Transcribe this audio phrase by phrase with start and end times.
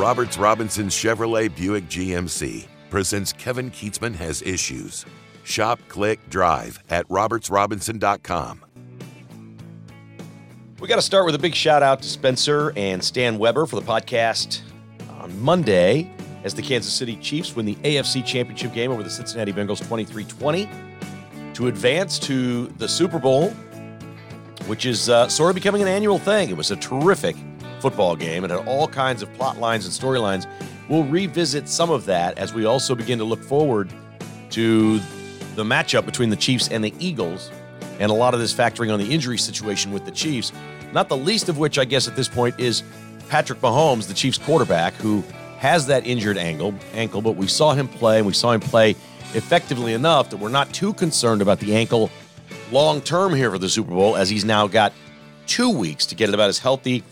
[0.00, 5.04] Roberts Robinson Chevrolet Buick GMC presents Kevin Kietzman Has Issues.
[5.44, 8.64] Shop, click, drive at robertsrobinson.com.
[10.80, 13.76] We got to start with a big shout out to Spencer and Stan Weber for
[13.76, 14.62] the podcast
[15.20, 16.10] on Monday
[16.44, 20.24] as the Kansas City Chiefs win the AFC Championship game over the Cincinnati Bengals 23
[20.24, 20.66] 20
[21.52, 23.50] to advance to the Super Bowl,
[24.66, 26.48] which is uh, sort of becoming an annual thing.
[26.48, 27.36] It was a terrific
[27.80, 28.44] football game.
[28.44, 30.46] It had all kinds of plot lines and storylines.
[30.88, 33.92] We'll revisit some of that as we also begin to look forward
[34.50, 34.98] to
[35.54, 37.50] the matchup between the Chiefs and the Eagles,
[37.98, 40.52] and a lot of this factoring on the injury situation with the Chiefs.
[40.92, 42.82] Not the least of which, I guess, at this point is
[43.28, 45.22] Patrick Mahomes, the Chiefs quarterback, who
[45.58, 48.90] has that injured ankle, ankle, but we saw him play, and we saw him play
[49.34, 52.10] effectively enough that we're not too concerned about the ankle
[52.72, 54.92] long term here for the Super Bowl, as he's now got
[55.46, 57.04] two weeks to get it about as healthy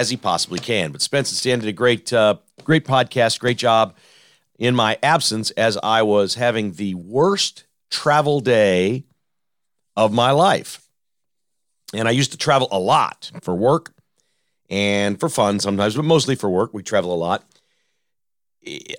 [0.00, 0.92] as he possibly can.
[0.92, 3.94] But Spence and Stan did a great, uh, great podcast, great job
[4.58, 9.04] in my absence as I was having the worst travel day
[9.96, 10.80] of my life.
[11.92, 13.92] And I used to travel a lot for work
[14.70, 16.72] and for fun sometimes, but mostly for work.
[16.72, 17.44] We travel a lot.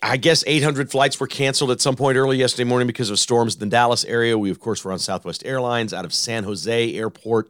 [0.03, 3.55] I guess 800 flights were canceled at some point early yesterday morning because of storms
[3.55, 4.37] in the Dallas area.
[4.37, 7.49] We, of course, were on Southwest Airlines out of San Jose Airport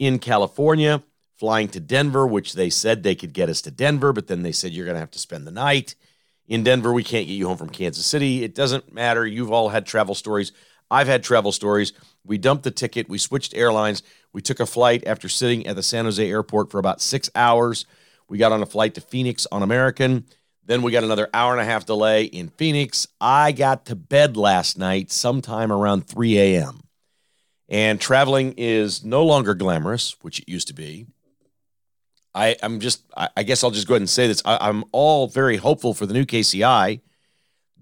[0.00, 1.04] in California,
[1.40, 4.52] flying to Denver, which they said they could get us to Denver, but then they
[4.52, 5.94] said you're going to have to spend the night
[6.46, 6.92] in Denver.
[6.92, 8.44] We can't get you home from Kansas City.
[8.44, 9.26] It doesn't matter.
[9.26, 10.52] You've all had travel stories.
[10.90, 11.94] I've had travel stories.
[12.26, 13.08] We dumped the ticket.
[13.08, 14.02] We switched airlines.
[14.34, 17.86] We took a flight after sitting at the San Jose airport for about six hours.
[18.28, 20.26] We got on a flight to Phoenix on American.
[20.66, 23.08] Then we got another hour and a half delay in Phoenix.
[23.18, 26.82] I got to bed last night sometime around 3 a.m.
[27.66, 31.06] And traveling is no longer glamorous, which it used to be.
[32.34, 34.42] I, I'm just, I, I guess I'll just go ahead and say this.
[34.44, 37.00] I, I'm all very hopeful for the new KCI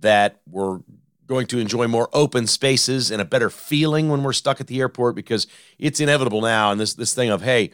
[0.01, 0.81] that we're
[1.27, 4.81] going to enjoy more open spaces and a better feeling when we're stuck at the
[4.81, 5.47] airport because
[5.79, 6.73] it's inevitable now.
[6.73, 7.73] And this this thing of hey,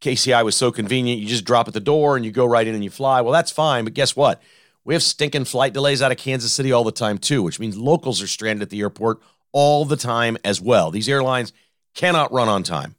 [0.00, 2.74] KCI was so convenient, you just drop at the door and you go right in
[2.74, 3.20] and you fly.
[3.20, 4.42] Well, that's fine, but guess what?
[4.84, 7.76] We have stinking flight delays out of Kansas City all the time too, which means
[7.76, 9.20] locals are stranded at the airport
[9.52, 10.90] all the time as well.
[10.90, 11.52] These airlines
[11.94, 12.94] cannot run on time.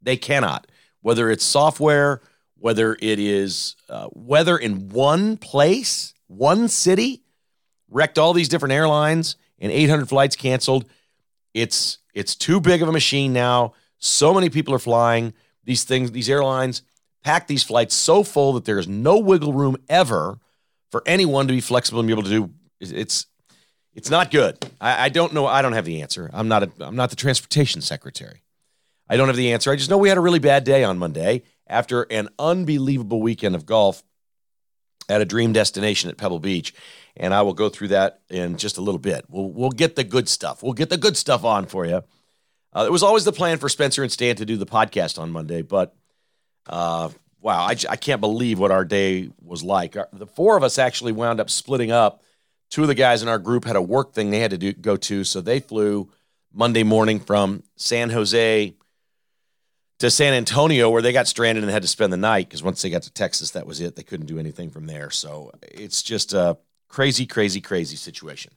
[0.00, 0.66] They cannot.
[1.02, 2.22] Whether it's software,
[2.64, 7.22] whether it is uh, weather in one place, one city,
[7.90, 10.86] wrecked all these different airlines and 800 flights canceled.
[11.52, 13.74] It's it's too big of a machine now.
[13.98, 16.12] So many people are flying these things.
[16.12, 16.80] These airlines
[17.22, 20.38] pack these flights so full that there's no wiggle room ever
[20.90, 22.50] for anyone to be flexible and be able to do.
[22.80, 23.26] It's
[23.92, 24.56] it's not good.
[24.80, 25.46] I, I don't know.
[25.46, 26.30] I don't have the answer.
[26.32, 28.42] I'm not a, I'm not the transportation secretary.
[29.06, 29.70] I don't have the answer.
[29.70, 33.54] I just know we had a really bad day on Monday after an unbelievable weekend
[33.54, 34.02] of golf
[35.08, 36.74] at a dream destination at Pebble Beach
[37.16, 39.24] and I will go through that in just a little bit.
[39.28, 40.62] We'll we'll get the good stuff.
[40.62, 42.02] We'll get the good stuff on for you.
[42.72, 45.30] Uh, it was always the plan for Spencer and Stan to do the podcast on
[45.30, 45.94] Monday, but
[46.66, 47.08] uh,
[47.40, 49.96] wow, I, I can't believe what our day was like.
[49.96, 52.22] Our, the four of us actually wound up splitting up.
[52.70, 54.72] Two of the guys in our group had a work thing they had to do,
[54.72, 56.10] go to, so they flew
[56.52, 58.74] Monday morning from San Jose
[60.00, 62.82] to San Antonio, where they got stranded and had to spend the night because once
[62.82, 63.96] they got to Texas, that was it.
[63.96, 65.10] They couldn't do anything from there.
[65.10, 66.58] So it's just a
[66.94, 68.52] Crazy, crazy, crazy situation.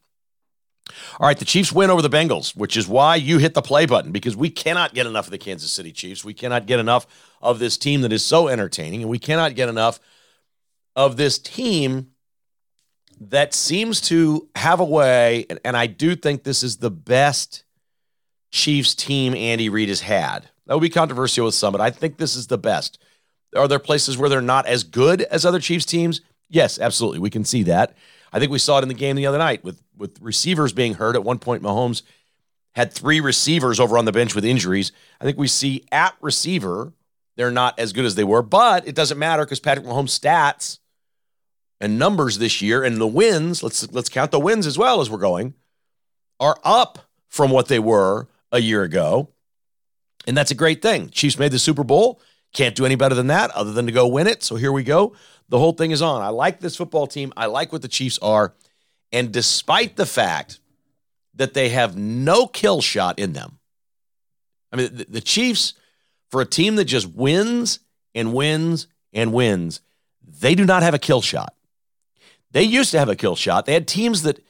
[1.19, 3.87] All right, the Chiefs win over the Bengals, which is why you hit the play
[3.87, 6.23] button because we cannot get enough of the Kansas City Chiefs.
[6.23, 7.07] We cannot get enough
[7.41, 9.99] of this team that is so entertaining, and we cannot get enough
[10.95, 12.11] of this team
[13.19, 15.47] that seems to have a way.
[15.65, 17.63] And, I do think this is the best
[18.51, 20.47] Chiefs team Andy Reid has had.
[20.67, 22.99] That would be controversial with some, but I think this is the best.
[23.55, 26.21] Are there places where they're not as good as other Chiefs teams?
[26.49, 27.19] Yes, absolutely.
[27.19, 27.95] We can see that.
[28.31, 30.95] I think we saw it in the game the other night with with receivers being
[30.95, 31.15] hurt.
[31.15, 32.01] At one point, Mahomes
[32.75, 34.91] had three receivers over on the bench with injuries.
[35.19, 36.93] I think we see at receiver
[37.37, 40.79] they're not as good as they were, but it doesn't matter because Patrick Mahomes' stats
[41.79, 43.63] and numbers this year and the wins.
[43.63, 45.53] Let's let's count the wins as well as we're going
[46.39, 49.29] are up from what they were a year ago,
[50.27, 51.09] and that's a great thing.
[51.09, 52.21] Chiefs made the Super Bowl.
[52.53, 54.43] Can't do any better than that other than to go win it.
[54.43, 55.15] So here we go.
[55.49, 56.21] The whole thing is on.
[56.21, 57.31] I like this football team.
[57.37, 58.53] I like what the Chiefs are.
[59.11, 60.59] And despite the fact
[61.35, 63.59] that they have no kill shot in them,
[64.71, 65.73] I mean, the, the Chiefs,
[66.29, 67.79] for a team that just wins
[68.13, 69.79] and wins and wins,
[70.27, 71.55] they do not have a kill shot.
[72.51, 73.65] They used to have a kill shot.
[73.65, 74.43] They had teams that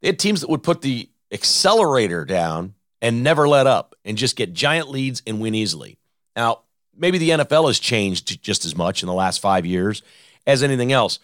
[0.00, 2.75] they had teams that would put the accelerator down
[3.06, 5.96] and never let up and just get giant leads and win easily.
[6.34, 6.62] Now,
[6.92, 10.02] maybe the NFL has changed just as much in the last five years
[10.44, 11.20] as anything else.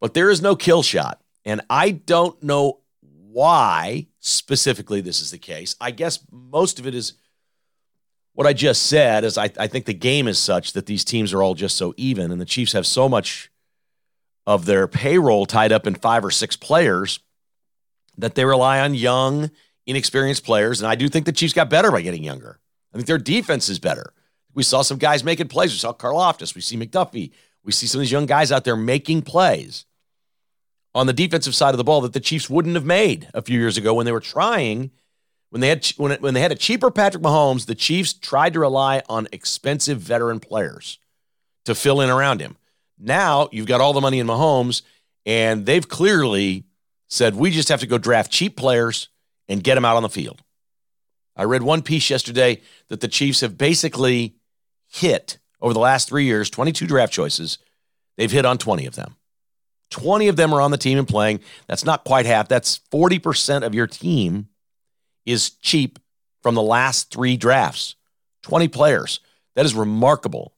[0.00, 1.22] but there is no kill shot.
[1.44, 5.76] And I don't know why specifically this is the case.
[5.80, 7.12] I guess most of it is
[8.32, 11.32] what I just said is I, I think the game is such that these teams
[11.32, 13.52] are all just so even, and the Chiefs have so much
[14.48, 17.20] of their payroll tied up in five or six players
[18.18, 19.50] that they rely on young,
[19.90, 20.80] inexperienced players.
[20.80, 22.60] And I do think the Chiefs got better by getting younger.
[22.92, 24.12] I think their defense is better.
[24.54, 25.72] We saw some guys making plays.
[25.72, 26.54] We saw Karlaftis.
[26.54, 27.30] We see McDuffie.
[27.62, 29.84] We see some of these young guys out there making plays
[30.94, 33.58] on the defensive side of the ball that the Chiefs wouldn't have made a few
[33.58, 34.90] years ago when they were trying.
[35.50, 38.60] When they had when, when they had a cheaper Patrick Mahomes, the Chiefs tried to
[38.60, 40.98] rely on expensive veteran players
[41.64, 42.56] to fill in around him.
[42.98, 44.82] Now you've got all the money in Mahomes,
[45.26, 46.64] and they've clearly
[47.08, 49.08] said we just have to go draft cheap players
[49.50, 50.40] and get them out on the field.
[51.36, 54.36] I read one piece yesterday that the Chiefs have basically
[54.86, 57.58] hit over the last three years 22 draft choices.
[58.16, 59.16] They've hit on 20 of them.
[59.90, 61.40] 20 of them are on the team and playing.
[61.66, 62.48] That's not quite half.
[62.48, 64.48] That's 40% of your team
[65.26, 65.98] is cheap
[66.42, 67.96] from the last three drafts.
[68.42, 69.20] 20 players.
[69.56, 70.54] That is remarkable.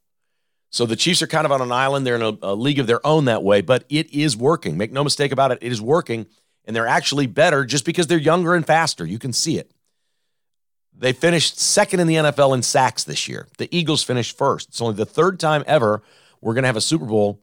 [0.70, 2.06] So the Chiefs are kind of on an island.
[2.06, 4.76] They're in a, a, league of their own that way, but it is working.
[4.76, 5.58] Make no mistake about it.
[5.60, 6.26] It is working,
[6.64, 9.04] and they're actually better just because they're younger and faster.
[9.04, 9.70] You can see it.
[10.96, 13.48] They finished second in the NFL in sacks this year.
[13.58, 14.68] The Eagles finished first.
[14.68, 16.02] It's only the third time ever
[16.40, 17.40] we're going to have a Super Bowl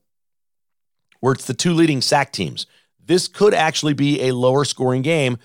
[1.19, 2.67] where it's the two leading sack teams.
[3.03, 5.37] This could actually be a lower scoring game.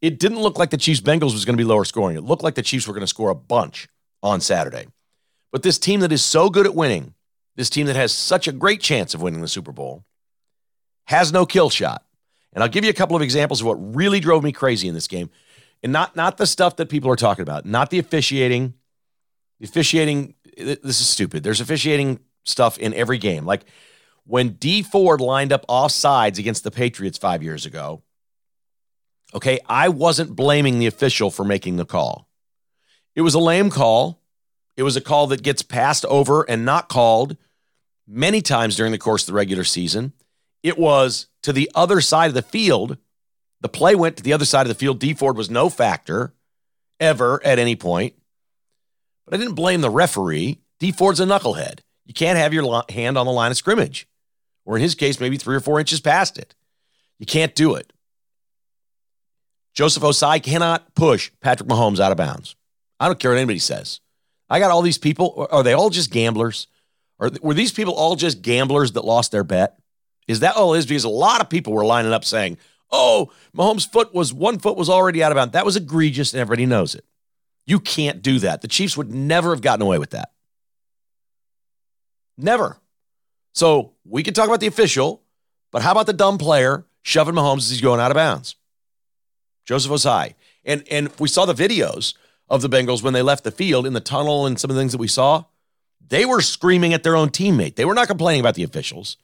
[0.00, 2.16] It didn't look like the Chiefs Bengals was going to be lower scoring.
[2.16, 3.88] It looked like the Chiefs were going to score a bunch
[4.22, 4.86] on Saturday.
[5.50, 7.14] But this team that is so good at winning,
[7.56, 10.04] this team that has such a great chance of winning the Super Bowl,
[11.06, 12.05] has no kill shot.
[12.56, 14.94] And I'll give you a couple of examples of what really drove me crazy in
[14.94, 15.28] this game.
[15.82, 18.72] And not not the stuff that people are talking about, not the officiating.
[19.60, 21.42] The officiating this is stupid.
[21.42, 23.44] There's officiating stuff in every game.
[23.44, 23.66] Like
[24.24, 28.02] when Dee Ford lined up off sides against the Patriots 5 years ago,
[29.34, 32.26] okay, I wasn't blaming the official for making the call.
[33.14, 34.22] It was a lame call.
[34.78, 37.36] It was a call that gets passed over and not called
[38.08, 40.14] many times during the course of the regular season.
[40.66, 42.98] It was to the other side of the field.
[43.60, 44.98] The play went to the other side of the field.
[44.98, 46.34] Dee Ford was no factor
[46.98, 48.14] ever at any point.
[49.24, 50.58] But I didn't blame the referee.
[50.80, 51.82] Dee Ford's a knucklehead.
[52.04, 54.08] You can't have your hand on the line of scrimmage,
[54.64, 56.56] or in his case, maybe three or four inches past it.
[57.20, 57.92] You can't do it.
[59.72, 62.56] Joseph Ossai cannot push Patrick Mahomes out of bounds.
[62.98, 64.00] I don't care what anybody says.
[64.50, 65.46] I got all these people.
[65.48, 66.66] Are they all just gamblers?
[67.20, 69.78] Were these people all just gamblers that lost their bet?
[70.28, 70.86] Is that all it is?
[70.86, 72.58] Because a lot of people were lining up saying,
[72.90, 75.52] oh, Mahomes' foot was one foot was already out of bounds.
[75.52, 77.04] That was egregious, and everybody knows it.
[77.66, 78.62] You can't do that.
[78.62, 80.30] The Chiefs would never have gotten away with that.
[82.38, 82.78] Never.
[83.52, 85.22] So we can talk about the official,
[85.72, 88.56] but how about the dumb player shoving Mahomes as he's going out of bounds?
[89.64, 90.34] Joseph Ossai.
[90.64, 92.14] And and we saw the videos
[92.48, 94.80] of the Bengals when they left the field in the tunnel and some of the
[94.80, 95.44] things that we saw.
[96.08, 97.74] They were screaming at their own teammate.
[97.74, 99.16] They were not complaining about the officials.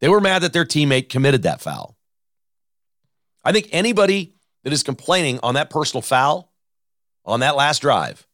[0.00, 1.96] They were mad that their teammate committed that foul.
[3.44, 6.52] I think anybody that is complaining on that personal foul
[7.24, 8.26] on that last drive,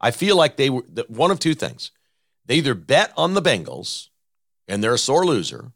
[0.00, 1.90] I feel like they were one of two things.
[2.46, 4.08] They either bet on the Bengals
[4.66, 5.72] and they're a sore loser,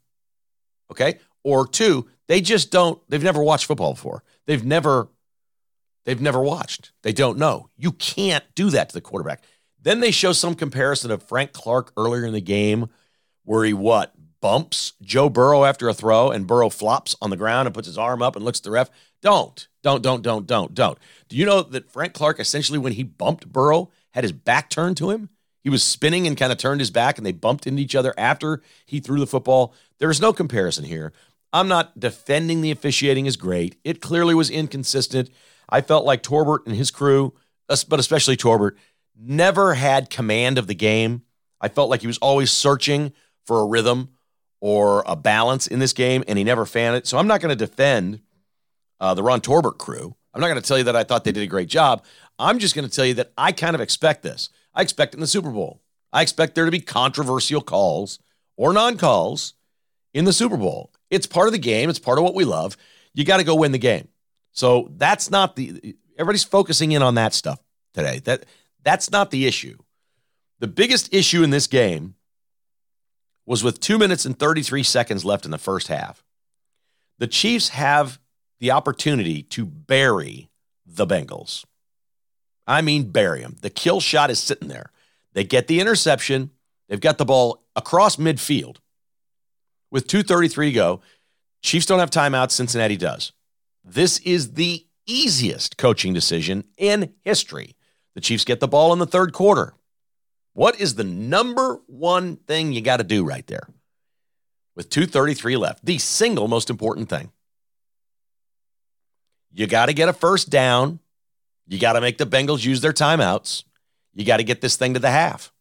[0.91, 1.19] okay?
[1.43, 4.23] Or two, they just don't, they've never watched football before.
[4.45, 5.09] They've never,
[6.05, 6.91] they've never watched.
[7.03, 7.69] They don't know.
[7.77, 9.43] You can't do that to the quarterback.
[9.81, 12.89] Then they show some comparison of Frank Clark earlier in the game
[13.43, 14.13] where he what?
[14.43, 17.97] Bumps Joe Burrow after a throw and Burrow flops on the ground and puts his
[17.97, 18.89] arm up and looks at the ref.
[19.21, 20.99] Don't, don't, don't, don't, don't, don't.
[21.29, 24.97] Do you know that Frank Clark essentially, when he bumped Burrow, had his back turned
[24.97, 25.29] to him?
[25.61, 28.13] He was spinning and kind of turned his back, and they bumped into each other
[28.17, 29.73] after he threw the football.
[29.99, 31.13] There is no comparison here.
[31.53, 33.77] I'm not defending the officiating as great.
[33.85, 35.29] It clearly was inconsistent.
[35.69, 37.33] I felt like Torbert and his crew,
[37.69, 38.77] but especially Torbert,
[39.17, 41.21] never had command of the game.
[41.61, 43.13] I felt like he was always searching
[43.45, 44.09] for a rhythm
[44.63, 47.05] or a balance in this game, and he never found it.
[47.05, 48.21] So I'm not going to defend
[48.97, 50.15] uh, the Ron Torbert crew.
[50.33, 52.05] I'm not going to tell you that I thought they did a great job.
[52.39, 54.47] I'm just going to tell you that I kind of expect this.
[54.73, 55.81] I expect in the Super Bowl.
[56.13, 58.19] I expect there to be controversial calls
[58.55, 59.53] or non calls
[60.13, 60.93] in the Super Bowl.
[61.09, 62.77] It's part of the game, it's part of what we love.
[63.13, 64.07] You got to go win the game.
[64.53, 67.59] So that's not the everybody's focusing in on that stuff
[67.93, 68.19] today.
[68.19, 68.45] That
[68.81, 69.77] that's not the issue.
[70.59, 72.15] The biggest issue in this game
[73.45, 76.23] was with 2 minutes and 33 seconds left in the first half.
[77.19, 78.19] The Chiefs have
[78.59, 80.49] the opportunity to bury
[80.85, 81.65] the Bengals.
[82.65, 83.57] I mean, bury them.
[83.61, 84.91] The kill shot is sitting there.
[85.33, 86.51] They get the interception.
[86.87, 88.77] They've got the ball across midfield
[89.91, 91.01] with 2.33 to go.
[91.61, 93.31] Chiefs don't have timeouts, Cincinnati does.
[93.83, 97.75] This is the easiest coaching decision in history.
[98.15, 99.73] The Chiefs get the ball in the third quarter.
[100.53, 103.67] What is the number one thing you got to do right there?
[104.75, 107.31] With 233 left, the single most important thing.
[109.51, 110.99] You got to get a first down.
[111.67, 113.63] You got to make the Bengals use their timeouts.
[114.13, 115.51] You got to get this thing to the half.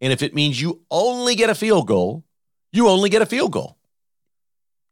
[0.00, 2.24] And if it means you only get a field goal,
[2.72, 3.76] you only get a field goal.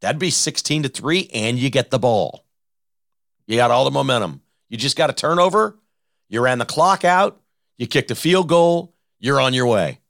[0.00, 2.44] That'd be 16 to 3, and you get the ball.
[3.46, 4.42] You got all the momentum.
[4.68, 5.78] You just got a turnover.
[6.28, 7.40] You ran the clock out.
[7.78, 8.94] You kicked a field goal.
[9.20, 10.00] You're on your way.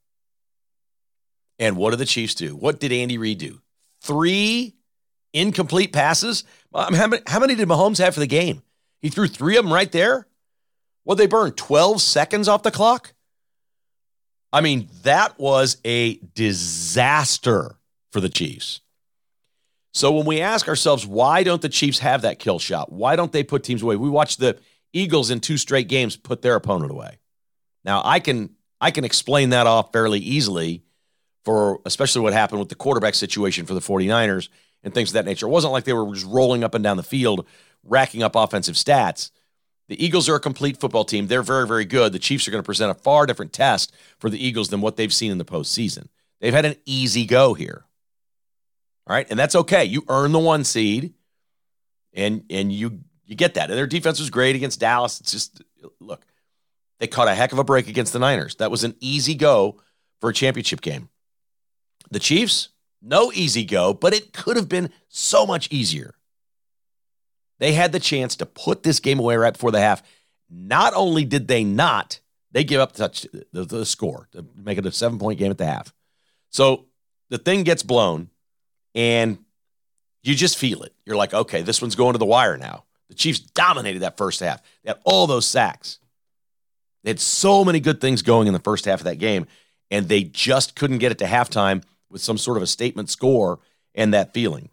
[1.59, 2.55] And what did the Chiefs do?
[2.55, 3.61] What did Andy Reid do?
[4.03, 4.77] Three
[5.33, 6.45] incomplete passes.
[6.73, 8.63] Um, how many, how many did Mahomes have for the game?
[9.01, 10.27] He threw three of them right there.
[11.05, 13.15] What they burn 12 seconds off the clock?
[14.53, 17.77] I mean, that was a disaster
[18.13, 18.81] for the Chiefs.
[19.93, 22.93] So when we ask ourselves, why don't the Chiefs have that kill shot?
[22.93, 23.97] Why don't they put teams away?
[23.97, 24.59] We watched the
[24.93, 27.19] Eagles in two straight games put their opponent away.
[27.85, 30.83] Now I can I can explain that off fairly easily
[31.45, 34.49] for especially what happened with the quarterback situation for the 49ers
[34.83, 35.47] and things of that nature.
[35.47, 37.47] It wasn't like they were just rolling up and down the field,
[37.83, 39.31] racking up offensive stats.
[39.89, 41.27] The Eagles are a complete football team.
[41.27, 42.13] They're very, very good.
[42.13, 44.97] The Chiefs are going to present a far different test for the Eagles than what
[44.97, 46.09] they've seen in the postseason.
[46.41, 47.85] They've had an easy go here.
[49.07, 49.27] All right.
[49.31, 49.85] And that's okay.
[49.85, 51.15] You earn the one seed
[52.13, 53.71] and and you you get that.
[53.71, 55.21] And their defense was great against Dallas.
[55.21, 55.63] It's just
[56.01, 56.27] look,
[56.99, 58.57] they caught a heck of a break against the Niners.
[58.57, 59.81] That was an easy go
[60.21, 61.09] for a championship game.
[62.11, 62.71] The Chiefs,
[63.03, 66.15] no easy go, but it could have been so much easier.
[67.59, 70.03] They had the chance to put this game away right before the half.
[70.51, 72.21] Not only did they not,
[72.53, 75.59] they give up the, the, the score to make it a seven point game at
[75.59, 75.93] the half.
[76.51, 76.87] So
[77.29, 78.31] the thing gets blown,
[78.95, 79.39] and
[80.23, 80.95] you just feel it.
[81.05, 82.85] You're like, okay, this one's going to the wire now.
[83.09, 84.63] The Chiefs dominated that first half.
[84.83, 85.99] They had all those sacks.
[87.05, 89.47] They had so many good things going in the first half of that game,
[89.91, 93.61] and they just couldn't get it to halftime with some sort of a statement score
[93.95, 94.71] and that feeling.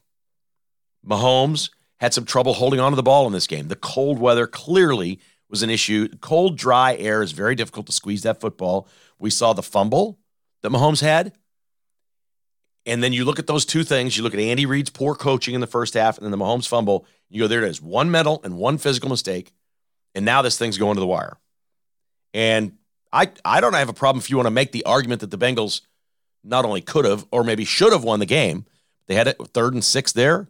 [1.05, 3.67] Mahomes had some trouble holding on to the ball in this game.
[3.67, 6.08] The cold weather clearly was an issue.
[6.22, 8.88] Cold, dry air is very difficult to squeeze that football.
[9.20, 10.20] We saw the fumble
[10.62, 11.34] that Mahomes had.
[12.86, 14.17] And then you look at those two things.
[14.17, 16.67] You look at Andy Reid's poor coaching in the first half and then the Mahomes
[16.67, 17.05] fumble.
[17.29, 17.82] You go, there it is.
[17.82, 19.53] One mental and one physical mistake.
[20.13, 21.38] And now this thing's going to the wire.
[22.36, 22.74] And
[23.13, 25.38] I, I don't have a problem if you want to make the argument that the
[25.38, 25.80] Bengals
[26.44, 28.65] not only could have or maybe should have won the game.
[29.08, 30.50] They had it third and six there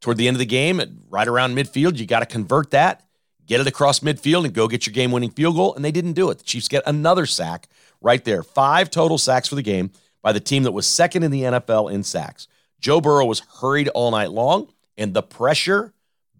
[0.00, 1.98] toward the end of the game, right around midfield.
[1.98, 3.02] You got to convert that,
[3.46, 5.74] get it across midfield, and go get your game winning field goal.
[5.74, 6.38] And they didn't do it.
[6.38, 7.68] The Chiefs get another sack
[8.00, 8.44] right there.
[8.44, 9.90] Five total sacks for the game
[10.22, 12.46] by the team that was second in the NFL in sacks.
[12.78, 15.92] Joe Burrow was hurried all night long, and the pressure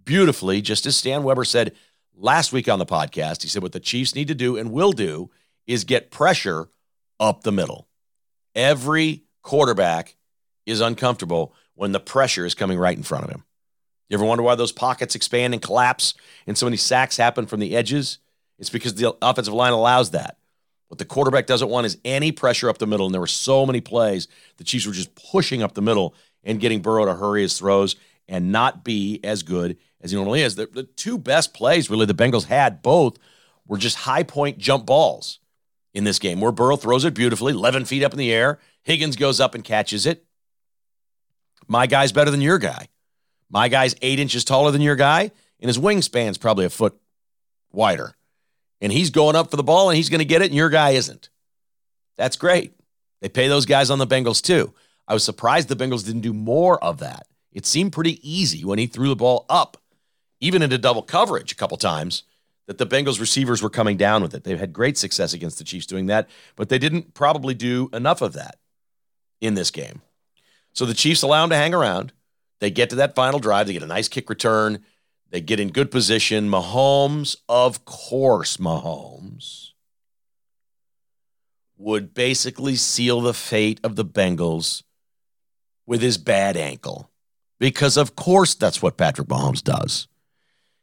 [0.05, 1.75] beautifully, just as Stan Weber said
[2.17, 4.93] last week on the podcast, he said what the Chiefs need to do and will
[4.93, 5.31] do
[5.67, 6.69] is get pressure
[7.19, 7.89] up the middle.
[8.55, 10.17] Every quarterback
[10.67, 13.45] is uncomfortable when the pressure is coming right in front of him.
[14.09, 16.15] You ever wonder why those pockets expand and collapse
[16.47, 18.19] and so many sacks happen from the edges?
[18.59, 20.39] It's because the offensive line allows that.
[20.89, 23.07] What the quarterback doesn't want is any pressure up the middle.
[23.07, 24.29] And there were so many plays
[24.59, 27.97] the Chiefs were just pushing up the middle and getting Burrow to hurry his throws
[28.29, 30.55] and not be as good as he normally is.
[30.55, 33.19] The, the two best plays, really, the Bengals had both
[33.67, 35.41] were just high point jump balls
[35.93, 38.59] in this game where Burrow throws it beautifully, 11 feet up in the air.
[38.83, 40.25] Higgins goes up and catches it.
[41.67, 42.89] My guy's better than your guy.
[43.49, 46.99] My guy's eight inches taller than your guy, and his wingspan's probably a foot
[47.73, 48.15] wider.
[48.81, 50.69] And he's going up for the ball and he's going to get it, and your
[50.69, 51.31] guy isn't.
[52.17, 52.75] That's great.
[53.21, 54.75] They pay those guys on the Bengals too.
[55.09, 57.27] I was surprised the Bengals didn't do more of that.
[57.55, 59.79] It seemed pretty easy when he threw the ball up,
[60.41, 62.25] even into double coverage a couple times,
[62.67, 64.45] that the Bengals receivers were coming down with it.
[64.45, 68.21] They've had great success against the Chiefs doing that, but they didn't probably do enough
[68.21, 68.57] of that
[69.41, 70.03] in this game.
[70.73, 72.13] So the Chiefs allow him to hang around.
[72.61, 73.67] They get to that final drive.
[73.67, 74.83] They get a nice kick return.
[75.31, 76.49] They get in good position.
[76.49, 79.71] Mahomes, of course, Mahomes
[81.77, 84.83] would basically seal the fate of the Bengals
[85.87, 87.11] with his bad ankle.
[87.65, 90.07] Because, of course, that's what Patrick Mahomes does.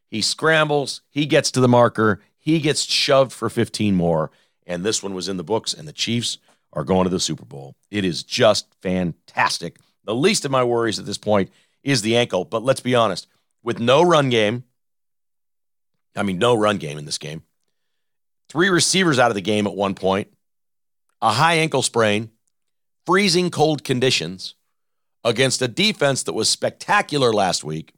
[0.09, 4.31] He scrambles, he gets to the marker, he gets shoved for 15 more.
[4.65, 6.39] And this one was in the books, and the Chiefs
[6.73, 7.75] are going to the Super Bowl.
[7.91, 9.77] It is just fantastic.
[10.05, 11.51] The least of my worries at this point
[11.83, 13.27] is the ankle, but let's be honest,
[13.61, 14.63] with no run game,
[16.15, 17.43] I mean, no run game in this game,
[18.49, 20.29] three receivers out of the game at one point,
[21.21, 22.31] a high ankle sprain,
[23.05, 24.55] freezing cold conditions,
[25.23, 27.93] against a defense that was spectacular last week,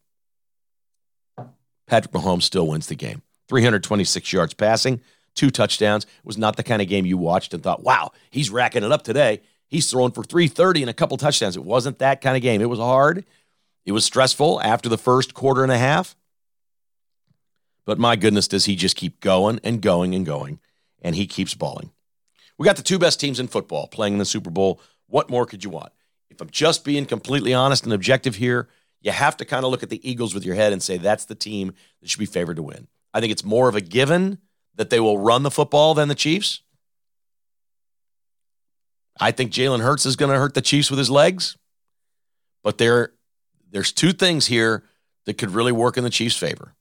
[1.88, 3.22] Patrick Mahomes still wins the game.
[3.50, 5.01] 326 yards passing,
[5.36, 6.06] two touchdowns.
[6.06, 8.92] It was not the kind of game you watched and thought, wow, he's racking it
[8.92, 9.42] up today.
[9.68, 11.58] He's throwing for 330 and a couple touchdowns.
[11.58, 12.62] It wasn't that kind of game.
[12.62, 13.25] It was hard.
[13.86, 16.15] It was stressful after the first quarter and a half.
[17.86, 20.60] But my goodness, does he just keep going and going and going,
[21.01, 21.92] and he keeps balling.
[22.58, 24.80] We got the two best teams in football playing in the Super Bowl.
[25.08, 25.92] What more could you want?
[26.34, 28.68] If I'm just being completely honest and objective here,
[29.02, 31.25] you have to kind of look at the Eagles with your head and say that's
[31.25, 32.88] the team that should be favored to win.
[33.13, 34.40] I think it's more of a given
[34.75, 36.62] that they will run the football than the Chiefs.
[39.20, 41.56] I think Jalen Hurts is going to hurt the Chiefs with his legs.
[42.63, 43.13] But there,
[43.70, 44.84] there's two things here
[45.25, 46.74] that could really work in the Chiefs' favor.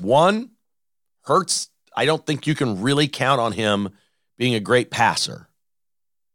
[0.00, 0.50] One,
[1.24, 3.90] Hurts, I don't think you can really count on him
[4.38, 5.48] being a great passer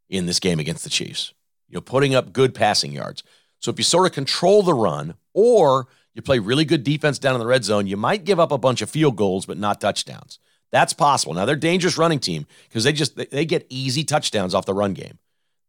[0.10, 1.34] in this game against the Chiefs.
[1.70, 3.24] You know, putting up good passing yards.
[3.60, 7.36] So if you sort of control the run or you play really good defense down
[7.36, 9.82] in the red zone, you might give up a bunch of field goals but not
[9.82, 10.40] touchdowns.
[10.72, 11.34] That's possible.
[11.34, 14.74] Now they're a dangerous running team because they just they get easy touchdowns off the
[14.74, 15.20] run game.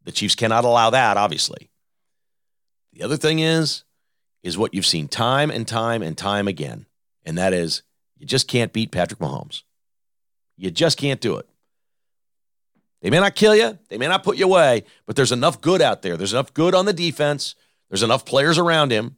[0.04, 1.70] The Chiefs cannot allow that, obviously.
[2.92, 3.84] The other thing is
[4.42, 6.86] is what you've seen time and time and time again,
[7.24, 7.82] and that is
[8.16, 9.62] you just can't beat Patrick Mahomes.
[10.56, 11.48] You just can't do it.
[13.00, 15.80] They may not kill you, they may not put you away, but there's enough good
[15.80, 16.16] out there.
[16.16, 17.54] There's enough good on the defense.
[17.88, 19.16] There's enough players around him.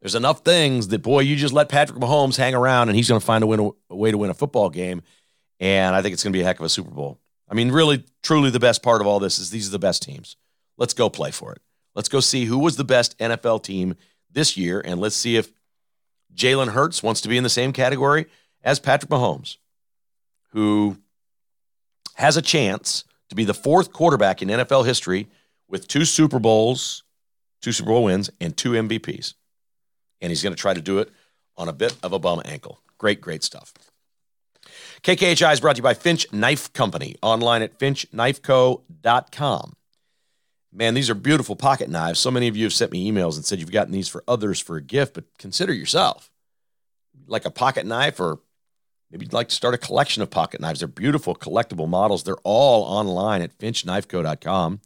[0.00, 3.20] There's enough things that, boy, you just let Patrick Mahomes hang around and he's going
[3.20, 5.02] to find a, win, a way to win a football game.
[5.58, 7.18] And I think it's going to be a heck of a Super Bowl.
[7.48, 10.02] I mean, really, truly, the best part of all this is these are the best
[10.02, 10.36] teams.
[10.76, 11.62] Let's go play for it.
[11.94, 13.96] Let's go see who was the best NFL team
[14.30, 15.50] this year, and let's see if
[16.34, 18.26] Jalen Hurts wants to be in the same category
[18.62, 19.56] as Patrick Mahomes,
[20.50, 20.98] who
[22.18, 25.28] has a chance to be the fourth quarterback in NFL history
[25.68, 27.04] with two Super Bowls,
[27.62, 29.34] two Super Bowl wins, and two MVPs.
[30.20, 31.10] And he's going to try to do it
[31.56, 32.80] on a bit of a bum ankle.
[32.98, 33.72] Great, great stuff.
[35.02, 39.74] KKHI is brought to you by Finch Knife Company, online at finchknifeco.com.
[40.72, 42.18] Man, these are beautiful pocket knives.
[42.18, 44.60] So many of you have sent me emails and said you've gotten these for others
[44.60, 46.30] for a gift, but consider yourself
[47.26, 48.40] like a pocket knife, or
[49.10, 50.80] maybe you'd like to start a collection of pocket knives.
[50.80, 52.24] They're beautiful, collectible models.
[52.24, 54.80] They're all online at finchknifeco.com.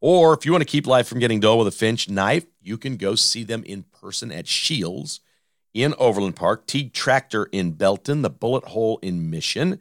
[0.00, 2.76] Or if you want to keep life from getting dull with a Finch knife, you
[2.76, 5.20] can go see them in person at Shields
[5.72, 9.80] in Overland Park, Teague Tractor in Belton, the Bullet Hole in Mission.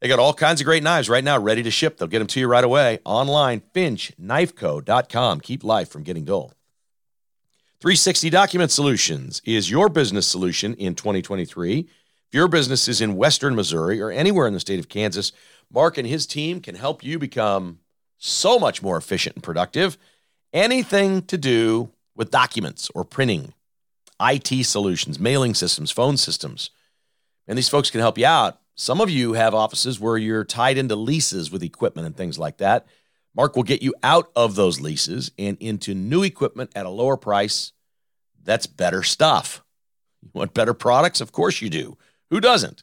[0.00, 1.96] They got all kinds of great knives right now ready to ship.
[1.96, 2.98] They'll get them to you right away.
[3.04, 5.40] Online, finchknifeco.com.
[5.40, 6.52] Keep life from getting dull.
[7.80, 11.88] 360 Document Solutions is your business solution in 2023.
[12.34, 15.30] If your business is in Western Missouri or anywhere in the state of Kansas,
[15.72, 17.78] Mark and his team can help you become
[18.18, 19.96] so much more efficient and productive.
[20.52, 23.54] Anything to do with documents or printing,
[24.20, 26.70] IT solutions, mailing systems, phone systems.
[27.46, 28.58] And these folks can help you out.
[28.74, 32.56] Some of you have offices where you're tied into leases with equipment and things like
[32.56, 32.84] that.
[33.32, 37.16] Mark will get you out of those leases and into new equipment at a lower
[37.16, 37.70] price.
[38.42, 39.62] That's better stuff.
[40.20, 41.20] You want better products?
[41.20, 41.96] Of course you do.
[42.34, 42.82] Who doesn't?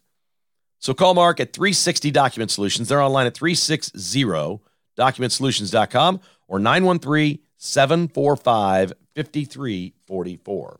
[0.79, 2.87] So call Mark at 360 Document Solutions.
[2.87, 10.79] They're online at 360documentsolutions.com or 913 745 5344.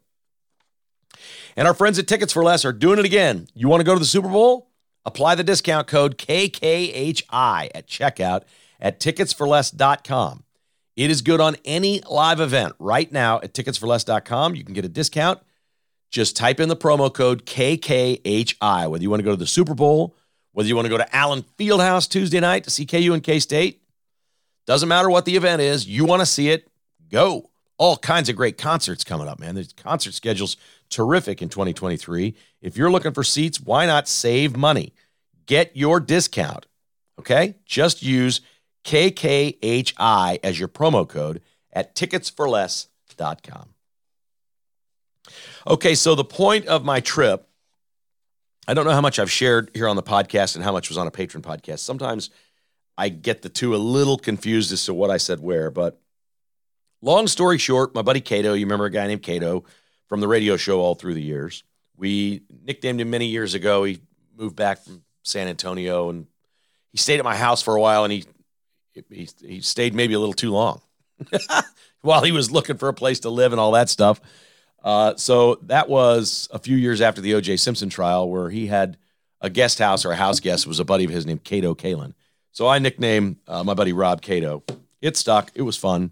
[1.58, 3.50] And our friends at Tickets for Less are doing it again.
[3.54, 4.70] You want to go to the Super Bowl?
[5.04, 8.44] Apply the discount code KKHI at checkout
[8.80, 10.46] at ticketsforless.com.
[10.96, 14.56] It is good on any live event right now at ticketsforless.com.
[14.56, 15.42] You can get a discount.
[16.12, 19.74] Just type in the promo code KKHI, whether you want to go to the Super
[19.74, 20.16] Bowl,
[20.52, 23.40] whether you want to go to Allen Fieldhouse Tuesday night to see KU and K
[23.40, 23.82] State.
[24.68, 26.68] Doesn't matter what the event is, you want to see it,
[27.10, 27.50] go.
[27.78, 29.56] All kinds of great concerts coming up, man.
[29.56, 30.56] The concert schedule's
[30.90, 32.36] terrific in 2023.
[32.62, 34.94] If you're looking for seats, why not save money?
[35.48, 36.68] Get your discount.
[37.18, 37.56] Okay?
[37.66, 38.42] Just use
[38.84, 41.42] KKHI as your promo code
[41.74, 43.71] at ticketsforless.com.
[45.68, 47.48] Okay, so the point of my trip,
[48.68, 50.98] I don't know how much I've shared here on the podcast and how much was
[50.98, 51.80] on a patron podcast.
[51.80, 52.30] Sometimes
[52.98, 56.00] I get the two a little confused as to what I said where, but
[57.02, 59.64] long story short, my buddy Cato, you remember a guy named Cato
[60.08, 61.64] from the radio show all through the years.
[61.96, 63.84] We nicknamed him many years ago.
[63.84, 64.02] He
[64.36, 66.28] moved back from San Antonio and
[66.92, 68.26] he stayed at my house for a while and he
[69.10, 70.82] he, he stayed maybe a little too long
[72.02, 74.20] while he was looking for a place to live and all that stuff.
[74.84, 77.58] Uh, so that was a few years after the O.J.
[77.58, 78.98] Simpson trial, where he had
[79.40, 82.14] a guest house or a house guest was a buddy of his named Kato Kaelin.
[82.52, 84.64] So I nicknamed uh, my buddy Rob Cato.
[85.02, 85.52] It stuck.
[85.56, 86.12] It was fun.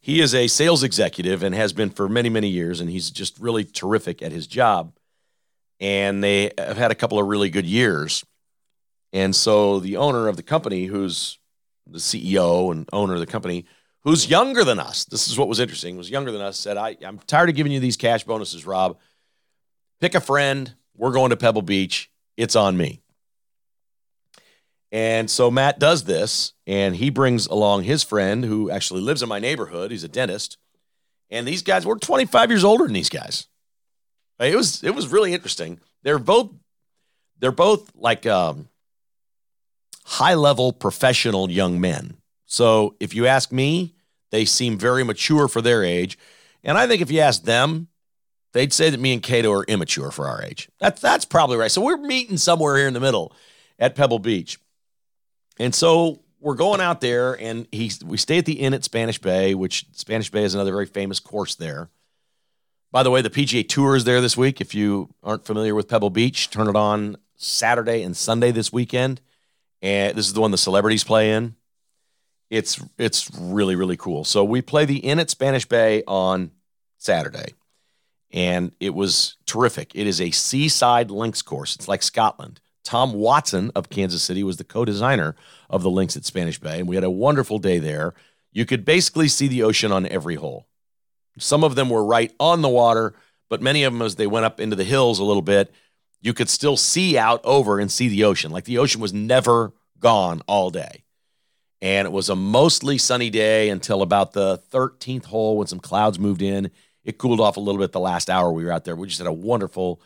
[0.00, 3.38] He is a sales executive and has been for many, many years, and he's just
[3.38, 4.92] really terrific at his job.
[5.80, 8.24] And they have had a couple of really good years.
[9.12, 11.38] And so the owner of the company, who's
[11.86, 13.64] the CEO and owner of the company,
[14.08, 16.96] who's younger than us, this is what was interesting, was younger than us, said, I,
[17.04, 18.96] I'm tired of giving you these cash bonuses, Rob.
[20.00, 20.74] Pick a friend.
[20.96, 22.10] We're going to Pebble Beach.
[22.34, 23.02] It's on me.
[24.90, 29.28] And so Matt does this, and he brings along his friend who actually lives in
[29.28, 29.90] my neighborhood.
[29.90, 30.56] He's a dentist.
[31.28, 33.46] And these guys, we're 25 years older than these guys.
[34.40, 35.80] It was it was really interesting.
[36.02, 36.50] They're both
[37.40, 38.68] they're both like um,
[40.04, 42.16] high level professional young men.
[42.46, 43.94] So if you ask me,
[44.30, 46.18] they seem very mature for their age.
[46.64, 47.88] And I think if you ask them,
[48.52, 50.68] they'd say that me and Cato are immature for our age.
[50.78, 51.70] That's that's probably right.
[51.70, 53.32] So we're meeting somewhere here in the middle
[53.78, 54.58] at Pebble Beach.
[55.58, 59.18] And so we're going out there, and he we stay at the inn at Spanish
[59.18, 61.88] Bay, which Spanish Bay is another very famous course there.
[62.90, 64.60] By the way, the PGA Tour is there this week.
[64.60, 69.20] If you aren't familiar with Pebble Beach, turn it on Saturday and Sunday this weekend.
[69.82, 71.54] And this is the one the celebrities play in.
[72.50, 74.24] It's it's really really cool.
[74.24, 76.50] So we play the inn at Spanish Bay on
[76.96, 77.54] Saturday,
[78.32, 79.94] and it was terrific.
[79.94, 81.76] It is a seaside links course.
[81.76, 82.60] It's like Scotland.
[82.84, 85.36] Tom Watson of Kansas City was the co designer
[85.68, 88.14] of the links at Spanish Bay, and we had a wonderful day there.
[88.50, 90.66] You could basically see the ocean on every hole.
[91.38, 93.14] Some of them were right on the water,
[93.50, 95.70] but many of them, as they went up into the hills a little bit,
[96.20, 98.50] you could still see out over and see the ocean.
[98.50, 101.04] Like the ocean was never gone all day.
[101.80, 106.18] And it was a mostly sunny day until about the 13th hole when some clouds
[106.18, 106.70] moved in.
[107.04, 108.96] It cooled off a little bit the last hour we were out there.
[108.96, 110.00] We just had a wonderful,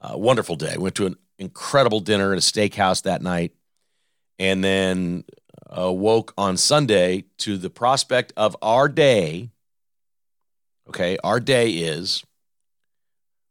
[0.00, 0.74] uh, wonderful day.
[0.76, 3.52] We went to an incredible dinner at a steakhouse that night,
[4.38, 5.24] and then
[5.68, 9.50] uh, woke on Sunday to the prospect of our day.
[10.88, 12.24] Okay, our day is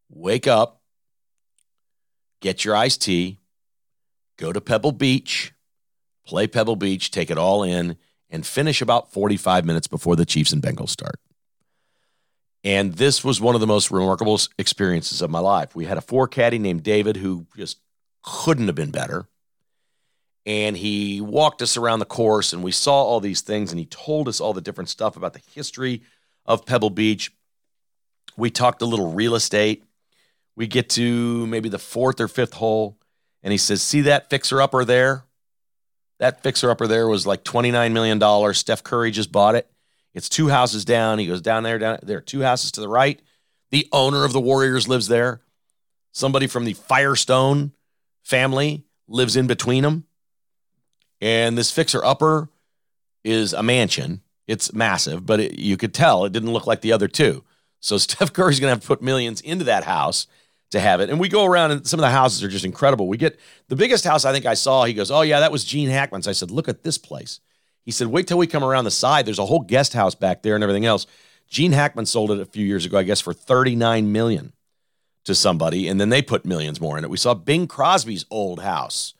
[0.09, 0.81] wake up,
[2.41, 3.39] get your iced tea,
[4.37, 5.53] go to Pebble Beach,
[6.29, 7.97] play Pebble Beach, take it all in,
[8.29, 11.19] and finish about 45 minutes before the Chiefs and Bengals start.
[12.63, 15.75] And this was one of the most remarkable experiences of my life.
[15.75, 17.79] We had a forecaddie named David who just
[18.23, 19.27] couldn't have been better.
[20.45, 23.87] And he walked us around the course and we saw all these things and he
[23.87, 26.03] told us all the different stuff about the history
[26.45, 27.31] of Pebble Beach.
[28.37, 29.83] We talked a little real estate.
[30.55, 32.99] We get to maybe the fourth or fifth hole
[33.41, 35.23] and he says, See that fixer upper there?
[36.19, 38.53] That fixer upper there was like $29 million.
[38.53, 39.69] Steph Curry just bought it.
[40.13, 41.19] It's two houses down.
[41.19, 43.21] He goes down there, down there, two houses to the right.
[43.71, 45.41] The owner of the Warriors lives there.
[46.11, 47.71] Somebody from the Firestone
[48.23, 50.05] family lives in between them.
[51.21, 52.49] And this fixer upper
[53.23, 54.21] is a mansion.
[54.47, 57.43] It's massive, but it, you could tell it didn't look like the other two.
[57.79, 60.27] So Steph Curry's going to have to put millions into that house
[60.71, 61.09] to have it.
[61.09, 63.07] And we go around, and some of the houses are just incredible.
[63.07, 64.85] We get the biggest house I think I saw.
[64.85, 67.39] He goes, "Oh yeah, that was Gene Hackman's." I said, "Look at this place."
[67.89, 69.25] He said, wait till we come around the side.
[69.25, 71.07] There's a whole guest house back there and everything else.
[71.47, 74.53] Gene Hackman sold it a few years ago, I guess, for 39 million
[75.25, 77.09] to somebody, and then they put millions more in it.
[77.09, 79.15] We saw Bing Crosby's old house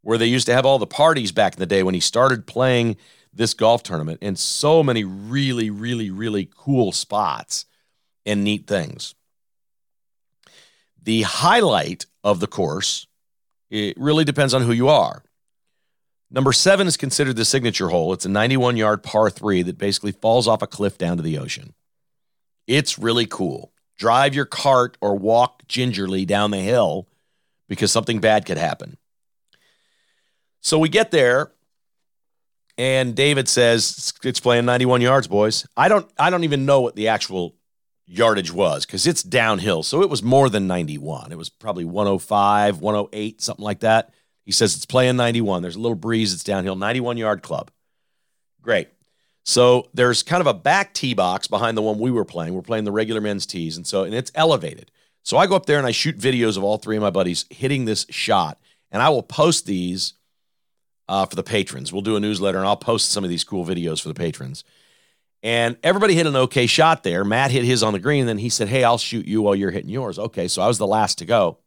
[0.00, 2.46] where they used to have all the parties back in the day when he started
[2.46, 2.96] playing
[3.30, 7.66] this golf tournament, and so many really, really, really cool spots
[8.24, 9.14] and neat things.
[11.04, 13.06] The highlight of the course,
[13.70, 15.22] it really depends on who you are.
[16.30, 18.12] Number seven is considered the signature hole.
[18.12, 21.38] It's a 91 yard par three that basically falls off a cliff down to the
[21.38, 21.74] ocean.
[22.66, 23.72] It's really cool.
[23.98, 27.06] Drive your cart or walk gingerly down the hill
[27.68, 28.96] because something bad could happen.
[30.60, 31.52] So we get there
[32.76, 35.66] and David says it's playing 91 yards, boys.
[35.76, 37.54] I don't I don't even know what the actual
[38.06, 39.82] yardage was because it's downhill.
[39.82, 41.32] So it was more than 91.
[41.32, 44.12] It was probably 105, 108, something like that.
[44.44, 45.62] He says it's playing 91.
[45.62, 46.32] There's a little breeze.
[46.32, 46.76] It's downhill.
[46.76, 47.70] 91 yard club.
[48.60, 48.88] Great.
[49.44, 52.54] So there's kind of a back tee box behind the one we were playing.
[52.54, 54.90] We're playing the regular men's tees, and so and it's elevated.
[55.22, 57.44] So I go up there and I shoot videos of all three of my buddies
[57.50, 58.58] hitting this shot,
[58.90, 60.14] and I will post these
[61.08, 61.92] uh, for the patrons.
[61.92, 64.64] We'll do a newsletter, and I'll post some of these cool videos for the patrons.
[65.44, 67.22] And everybody hit an okay shot there.
[67.22, 69.54] Matt hit his on the green, and then he said, "Hey, I'll shoot you while
[69.54, 71.58] you're hitting yours." Okay, so I was the last to go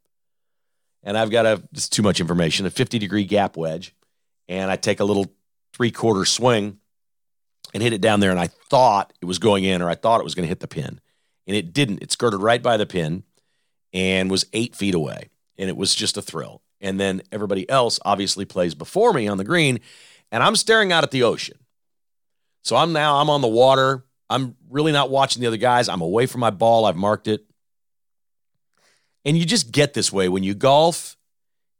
[1.07, 3.95] and I've got a it's too much information, a 50 degree gap wedge,
[4.47, 5.33] and I take a little
[5.73, 6.79] three quarter swing
[7.73, 10.19] and hit it down there, and I thought it was going in, or I thought
[10.19, 10.99] it was going to hit the pin,
[11.47, 12.03] and it didn't.
[12.03, 13.23] It skirted right by the pin
[13.93, 16.61] and was eight feet away, and it was just a thrill.
[16.81, 19.79] And then everybody else obviously plays before me on the green,
[20.29, 21.57] and I'm staring out at the ocean.
[22.67, 25.87] So I'm now I'm on the water, I'm really not watching the other guys.
[25.87, 26.83] I'm away from my ball.
[26.83, 27.45] I've marked it.
[29.23, 31.15] And you just get this way when you golf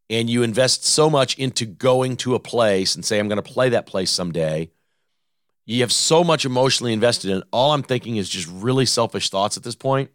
[0.10, 3.42] and you invest so much into going to a place and say, I'm going to
[3.42, 4.72] play that place someday.
[5.66, 7.44] You have so much emotionally invested in it.
[7.52, 10.12] All I'm thinking is just really selfish thoughts at this point.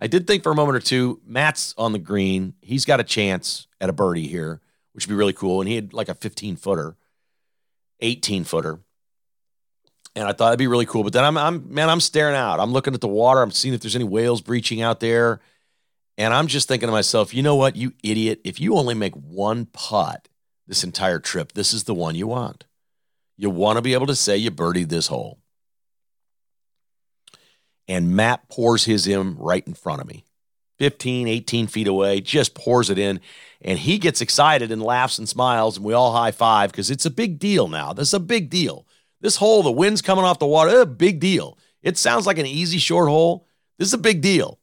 [0.00, 2.54] I did think for a moment or two, Matt's on the green.
[2.60, 4.60] He's got a chance at a birdie here,
[4.94, 5.60] which would be really cool.
[5.60, 6.96] And he had like a 15 footer,
[8.00, 8.80] 18 footer.
[10.16, 11.04] And I thought it'd be really cool.
[11.04, 12.58] But then I'm, I'm, man, I'm staring out.
[12.58, 13.40] I'm looking at the water.
[13.40, 15.40] I'm seeing if there's any whales breaching out there.
[16.18, 18.40] And I'm just thinking to myself, you know what, you idiot.
[18.42, 20.28] If you only make one putt
[20.66, 22.64] this entire trip, this is the one you want.
[23.36, 25.38] You want to be able to say you birdied this hole
[27.88, 30.24] and Matt pours his in right in front of me.
[30.78, 33.20] 15, 18 feet away, just pours it in.
[33.62, 37.06] And he gets excited and laughs and smiles, and we all high five because it's
[37.06, 37.92] a big deal now.
[37.92, 38.86] This is a big deal.
[39.26, 41.58] This hole, the wind's coming off the water, a big deal.
[41.82, 43.48] It sounds like an easy short hole.
[43.76, 44.60] This is a big deal.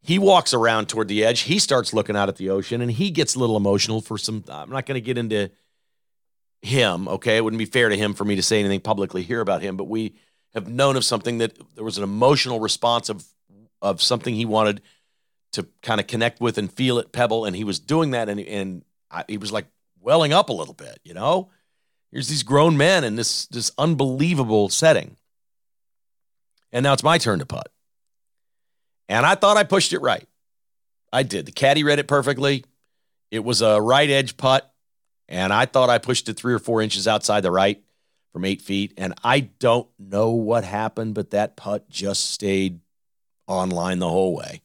[0.00, 1.42] He walks around toward the edge.
[1.42, 4.42] He starts looking out at the ocean and he gets a little emotional for some.
[4.48, 5.52] I'm not going to get into
[6.62, 7.36] him, okay?
[7.36, 9.76] It wouldn't be fair to him for me to say anything publicly here about him,
[9.76, 10.16] but we
[10.52, 13.24] have known of something that there was an emotional response of
[13.80, 14.82] of something he wanted
[15.52, 18.40] to kind of connect with and feel at Pebble, and he was doing that, and
[18.40, 19.66] and I, he was like
[20.00, 21.50] welling up a little bit, you know.
[22.12, 25.16] Here's these grown men in this this unbelievable setting,
[26.70, 27.72] and now it's my turn to putt,
[29.08, 30.28] and I thought I pushed it right.
[31.12, 31.46] I did.
[31.46, 32.64] The caddy read it perfectly.
[33.30, 34.70] It was a right edge putt,
[35.28, 37.82] and I thought I pushed it three or four inches outside the right
[38.32, 38.92] from eight feet.
[38.96, 42.80] And I don't know what happened, but that putt just stayed
[43.46, 44.62] online the whole way.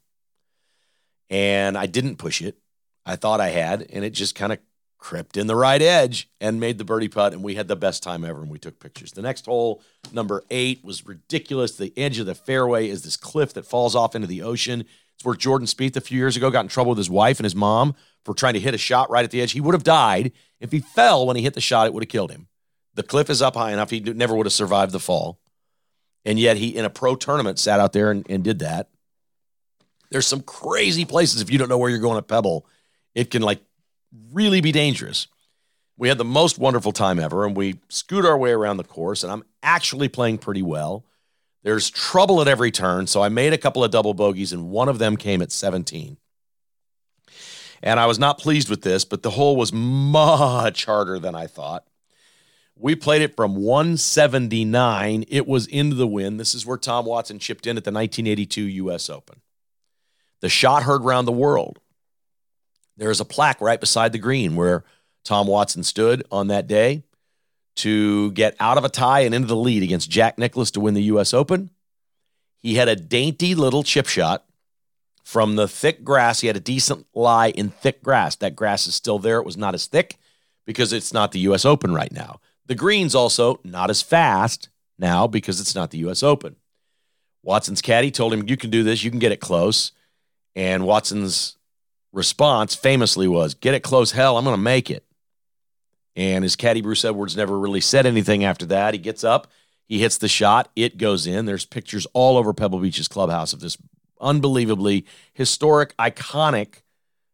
[1.29, 2.57] And I didn't push it.
[3.05, 4.59] I thought I had, and it just kind of
[4.97, 7.33] crept in the right edge and made the birdie putt.
[7.33, 8.41] And we had the best time ever.
[8.41, 9.11] And we took pictures.
[9.11, 9.81] The next hole,
[10.11, 11.75] number eight, was ridiculous.
[11.75, 14.85] The edge of the fairway is this cliff that falls off into the ocean.
[15.15, 17.45] It's where Jordan Spieth a few years ago got in trouble with his wife and
[17.45, 19.53] his mom for trying to hit a shot right at the edge.
[19.53, 21.87] He would have died if he fell when he hit the shot.
[21.87, 22.47] It would have killed him.
[22.93, 23.89] The cliff is up high enough.
[23.89, 25.39] He never would have survived the fall.
[26.25, 28.89] And yet he, in a pro tournament, sat out there and, and did that.
[30.09, 32.65] There's some crazy places if you don't know where you're going at Pebble,
[33.13, 33.61] it can like
[34.31, 35.27] really be dangerous.
[35.97, 39.23] We had the most wonderful time ever, and we scoot our way around the course,
[39.23, 41.05] and I'm actually playing pretty well.
[41.63, 44.89] There's trouble at every turn, so I made a couple of double bogeys, and one
[44.89, 46.17] of them came at 17.
[47.81, 51.47] And I was not pleased with this, but the hole was much harder than I
[51.47, 51.85] thought.
[52.75, 55.25] We played it from 179.
[55.27, 56.39] It was into the wind.
[56.39, 59.09] This is where Tom Watson chipped in at the 1982 U.S.
[59.09, 59.41] Open.
[60.41, 61.79] The shot heard round the world.
[62.97, 64.83] There is a plaque right beside the green where
[65.23, 67.03] Tom Watson stood on that day
[67.77, 70.95] to get out of a tie and into the lead against Jack Nicklaus to win
[70.95, 71.33] the U.S.
[71.33, 71.69] Open.
[72.57, 74.45] He had a dainty little chip shot
[75.23, 76.41] from the thick grass.
[76.41, 78.35] He had a decent lie in thick grass.
[78.35, 79.37] That grass is still there.
[79.37, 80.17] It was not as thick
[80.65, 81.65] because it's not the U.S.
[81.65, 82.39] Open right now.
[82.65, 86.57] The greens also not as fast now because it's not the US Open.
[87.43, 89.93] Watson's caddy told him, You can do this, you can get it close.
[90.55, 91.56] And Watson's
[92.11, 95.03] response famously was, Get it close, hell, I'm going to make it.
[96.15, 98.93] And his caddy, Bruce Edwards, never really said anything after that.
[98.93, 99.47] He gets up,
[99.85, 101.45] he hits the shot, it goes in.
[101.45, 103.77] There's pictures all over Pebble Beach's clubhouse of this
[104.19, 106.81] unbelievably historic, iconic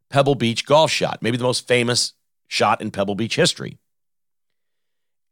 [0.09, 2.13] Pebble Beach golf shot, maybe the most famous
[2.47, 3.79] shot in Pebble Beach history.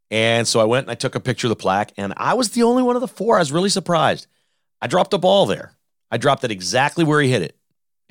[0.09, 2.49] And so I went and I took a picture of the plaque, and I was
[2.51, 3.35] the only one of the four.
[3.35, 4.27] I was really surprised.
[4.81, 5.77] I dropped a ball there.
[6.09, 7.55] I dropped it exactly where he hit it.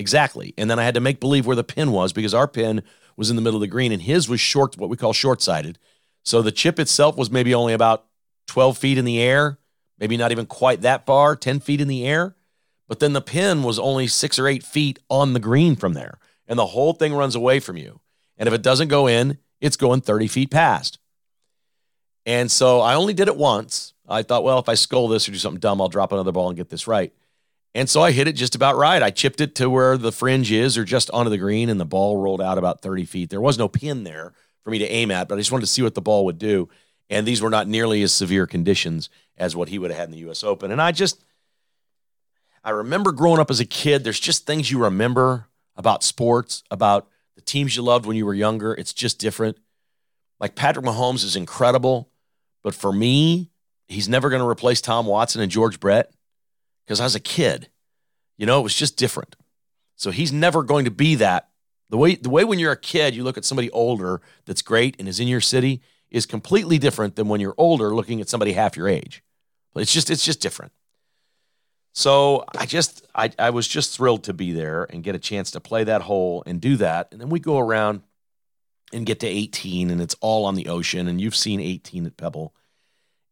[0.01, 0.55] Exactly.
[0.57, 2.83] And then I had to make believe where the pin was because our pin
[3.19, 5.43] was in the middle of the green and his was short, what we call short
[5.43, 5.79] sided.
[6.25, 8.07] So the chip itself was maybe only about
[8.47, 9.59] 12 feet in the air,
[9.99, 12.35] maybe not even quite that far, 10 feet in the air.
[12.89, 16.19] But then the pin was only six or eight feet on the green from there.
[16.49, 18.01] And the whole thing runs away from you.
[18.39, 20.99] And if it doesn't go in, it's going 30 feet past.
[22.25, 23.93] And so I only did it once.
[24.09, 26.49] I thought, well, if I skull this or do something dumb, I'll drop another ball
[26.49, 27.13] and get this right.
[27.75, 29.03] And so I hit it just about right.
[29.03, 31.85] I chipped it to where the fringe is or just onto the green, and the
[31.85, 33.31] ball rolled out about 30 feet.
[33.31, 34.33] There was no pin there
[34.65, 36.39] for me to aim at, but I just wanted to see what the ball would
[36.39, 36.69] do.
[37.09, 40.13] And these were not nearly as severe conditions as what he would have had in
[40.13, 40.71] the US Open.
[40.71, 41.25] And I just,
[42.63, 47.09] I remember growing up as a kid, there's just things you remember about sports, about
[47.37, 48.75] the teams you loved when you were younger.
[48.75, 49.57] It's just different.
[50.39, 52.11] Like Patrick Mahomes is incredible,
[52.63, 53.51] but for me,
[53.89, 56.13] he's never going to replace Tom Watson and George Brett
[56.91, 57.69] because I was a kid.
[58.37, 59.37] You know, it was just different.
[59.95, 61.51] So he's never going to be that.
[61.89, 64.97] The way the way when you're a kid, you look at somebody older that's great
[64.99, 68.55] and is in your city is completely different than when you're older looking at somebody
[68.55, 69.23] half your age.
[69.77, 70.73] It's just it's just different.
[71.93, 75.53] So I just I, I was just thrilled to be there and get a chance
[75.53, 77.07] to play that hole and do that.
[77.13, 78.03] And then we go around
[78.93, 81.07] and get to 18 and it's all on the ocean.
[81.07, 82.53] And you've seen 18 at Pebble.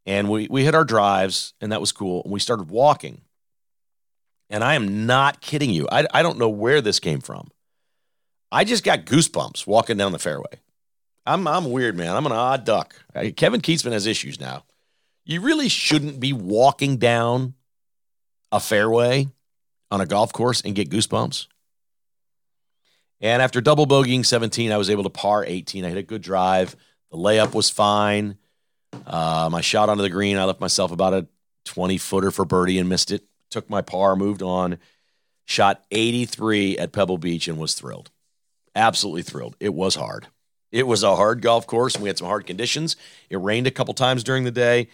[0.06, 2.22] And we we hit our drives and that was cool.
[2.22, 3.22] And we started walking.
[4.50, 5.86] And I am not kidding you.
[5.90, 7.50] I, I don't know where this came from.
[8.50, 10.60] I just got goosebumps walking down the fairway.
[11.26, 12.16] I'm I'm weird, man.
[12.16, 12.94] I'm an odd duck.
[13.36, 14.64] Kevin Kietzman has issues now.
[15.26, 17.52] You really shouldn't be walking down
[18.50, 19.28] a fairway
[19.90, 21.46] on a golf course and get goosebumps.
[23.20, 25.84] And after double bogeying 17, I was able to par 18.
[25.84, 26.76] I hit a good drive.
[27.10, 28.38] The layup was fine.
[29.06, 31.26] Uh, my shot onto the green, I left myself about a
[31.66, 33.27] 20 footer for birdie and missed it.
[33.50, 34.78] Took my par, moved on,
[35.44, 38.10] shot 83 at Pebble Beach and was thrilled.
[38.74, 39.56] Absolutely thrilled.
[39.60, 40.28] It was hard.
[40.70, 42.96] It was a hard golf course and we had some hard conditions.
[43.30, 44.88] It rained a couple times during the day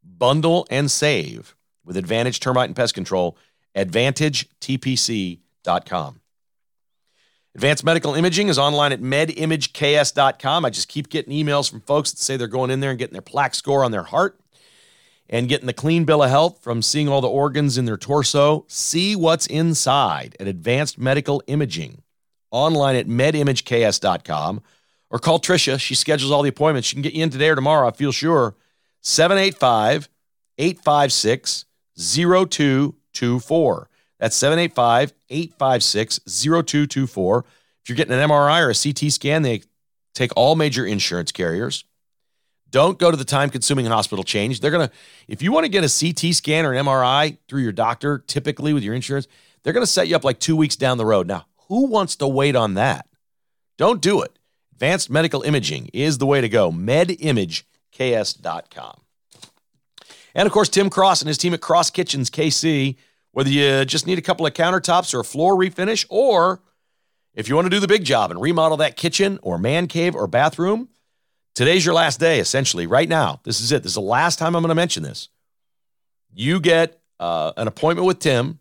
[0.03, 3.39] Bundle and save with Advantage Termite and Pest Control.
[3.77, 6.21] AdvantageTPC.com.
[7.55, 10.65] Advanced Medical Imaging is online at medimageks.com.
[10.65, 13.13] I just keep getting emails from folks that say they're going in there and getting
[13.13, 14.41] their plaque score on their heart
[15.29, 18.65] and getting the clean bill of health from seeing all the organs in their torso.
[18.67, 22.03] See what's inside at Advanced Medical Imaging
[22.51, 24.61] online at medimageks.com
[25.11, 25.79] or call Trisha.
[25.79, 26.89] She schedules all the appointments.
[26.89, 28.57] She can get you in today or tomorrow, I feel sure.
[29.03, 30.09] 785
[30.59, 33.89] 856 0224.
[34.25, 37.45] That's 785 856 0224.
[37.83, 39.61] If you're getting an MRI or a CT scan, they
[40.15, 41.85] take all major insurance carriers.
[42.71, 44.61] Don't go to the time consuming hospital change.
[44.61, 44.95] They're going to,
[45.29, 48.73] if you want to get a CT scan or an MRI through your doctor, typically
[48.73, 49.29] with your insurance,
[49.63, 51.29] they're going to set you up like two weeks down the road.
[51.29, 53.07] Now, who wants to wait on that?
[53.77, 54.39] Don't do it.
[54.73, 56.73] Advanced medical imaging is the way to go.
[56.73, 59.01] MedImageKS.com.
[60.35, 62.97] And of course, Tim Cross and his team at Cross Kitchens KC.
[63.35, 66.63] Whether you just need a couple of countertops or a floor refinish, or
[67.35, 70.15] if you want to do the big job and remodel that kitchen or man cave
[70.15, 70.89] or bathroom,
[71.53, 72.87] today's your last day, essentially.
[72.87, 73.83] Right now, this is it.
[73.83, 75.31] This is the last time I'm going to mention this.
[76.33, 78.61] You get uh, an appointment with Tim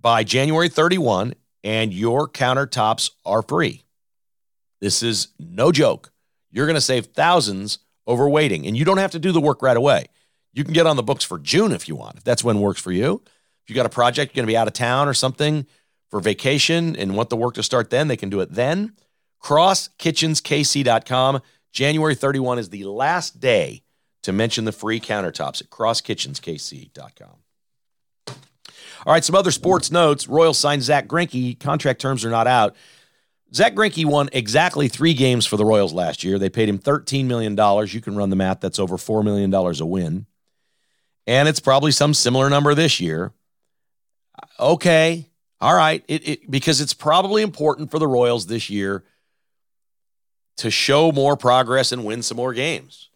[0.00, 3.82] by January 31, and your countertops are free.
[4.80, 6.12] This is no joke.
[6.52, 9.60] You're going to save thousands over waiting, and you don't have to do the work
[9.60, 10.06] right away.
[10.52, 12.80] You can get on the books for June if you want, if that's when works
[12.80, 13.20] for you.
[13.64, 15.66] If you got a project, you're going to be out of town or something
[16.10, 18.92] for vacation and want the work to start then, they can do it then.
[19.42, 21.40] CrossKitchensKC.com.
[21.72, 23.82] January 31 is the last day
[24.22, 27.36] to mention the free countertops at CrossKitchensKC.com.
[29.06, 30.28] All right, some other sports notes.
[30.28, 31.58] Royals signed Zack Greinke.
[31.58, 32.76] Contract terms are not out.
[33.54, 36.38] Zack Greinke won exactly three games for the Royals last year.
[36.38, 37.52] They paid him $13 million.
[37.88, 38.60] You can run the math.
[38.60, 40.26] That's over $4 million a win.
[41.26, 43.32] And it's probably some similar number this year.
[44.58, 45.28] Okay.
[45.60, 46.04] All right.
[46.08, 49.04] It, it, because it's probably important for the Royals this year
[50.56, 53.08] to show more progress and win some more games.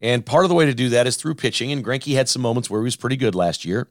[0.00, 1.72] And part of the way to do that is through pitching.
[1.72, 3.88] And Greinke had some moments where he was pretty good last year.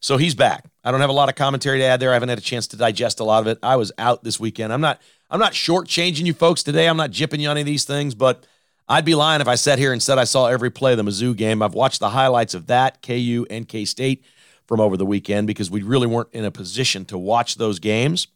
[0.00, 0.66] So he's back.
[0.84, 2.10] I don't have a lot of commentary to add there.
[2.10, 3.58] I haven't had a chance to digest a lot of it.
[3.62, 4.70] I was out this weekend.
[4.70, 6.86] I'm not I'm not shortchanging you folks today.
[6.86, 8.46] I'm not jipping you on any of these things, but
[8.86, 11.04] I'd be lying if I sat here and said I saw every play of the
[11.04, 11.62] Mizzou game.
[11.62, 14.22] I've watched the highlights of that, KU and K State
[14.66, 18.28] from over the weekend because we really weren't in a position to watch those games.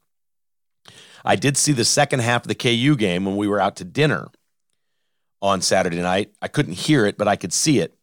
[1.25, 3.85] I did see the second half of the KU game when we were out to
[3.85, 4.29] dinner
[5.43, 6.33] on Saturday night.
[6.41, 7.95] I couldn't hear it, but I could see it.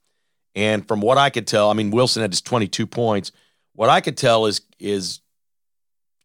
[0.55, 3.31] And from what I could tell, I mean, Wilson had his 22 points.
[3.73, 5.19] What I could tell is is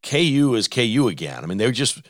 [0.03, 1.43] KU is KU again.
[1.43, 2.01] I mean, they just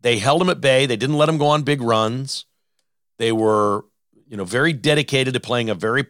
[0.00, 0.86] they held him at bay.
[0.86, 2.46] They didn't let him go on big runs.
[3.18, 3.84] They were,
[4.28, 6.06] you know, very dedicated to playing a very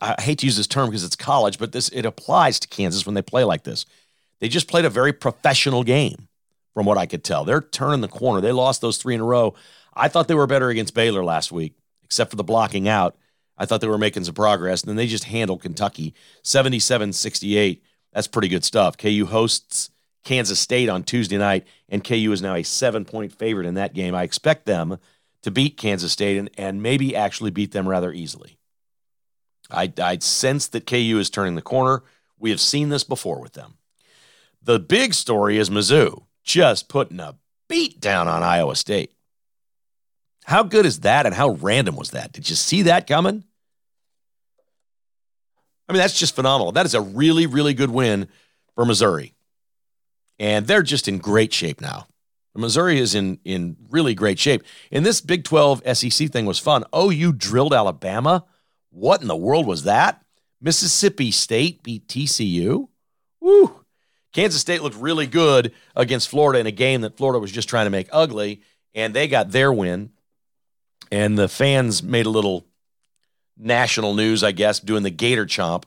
[0.00, 3.06] I hate to use this term because it's college, but this it applies to Kansas
[3.06, 3.86] when they play like this.
[4.40, 6.28] They just played a very professional game,
[6.74, 7.44] from what I could tell.
[7.44, 8.40] They're turning the corner.
[8.40, 9.54] They lost those three in a row.
[9.94, 13.16] I thought they were better against Baylor last week, except for the blocking out.
[13.56, 14.82] I thought they were making some progress.
[14.82, 17.82] And then they just handled Kentucky 77 68.
[18.12, 18.98] That's pretty good stuff.
[18.98, 19.90] KU hosts
[20.24, 23.94] Kansas State on Tuesday night, and KU is now a seven point favorite in that
[23.94, 24.14] game.
[24.14, 24.98] I expect them
[25.42, 28.56] to beat Kansas State and, and maybe actually beat them rather easily.
[29.70, 32.02] I, I sense that KU is turning the corner.
[32.38, 33.74] We have seen this before with them.
[34.62, 37.36] The big story is Mizzou just putting a
[37.68, 39.12] beat down on Iowa State.
[40.44, 42.32] How good is that and how random was that?
[42.32, 43.44] Did you see that coming?
[45.88, 46.72] I mean, that's just phenomenal.
[46.72, 48.28] That is a really, really good win
[48.74, 49.34] for Missouri.
[50.38, 52.06] And they're just in great shape now.
[52.56, 54.62] Missouri is in, in really great shape.
[54.92, 56.84] And this Big 12 SEC thing was fun.
[56.94, 58.44] OU drilled Alabama.
[58.94, 60.22] What in the world was that?
[60.60, 62.88] Mississippi State beat TCU.
[63.40, 63.84] Woo.
[64.32, 67.86] Kansas State looked really good against Florida in a game that Florida was just trying
[67.86, 68.62] to make ugly,
[68.94, 70.10] and they got their win.
[71.10, 72.66] And the fans made a little
[73.56, 75.84] national news, I guess, doing the Gator chomp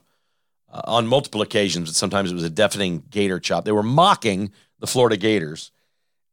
[0.70, 3.64] uh, on multiple occasions, but sometimes it was a deafening Gator chop.
[3.64, 5.70] They were mocking the Florida Gators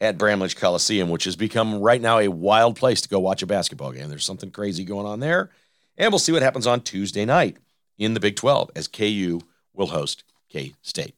[0.01, 3.47] at Bramlage Coliseum, which has become right now a wild place to go watch a
[3.47, 4.09] basketball game.
[4.09, 5.51] There's something crazy going on there.
[5.97, 7.57] And we'll see what happens on Tuesday night
[7.97, 9.39] in the Big 12 as KU
[9.73, 11.15] will host K State.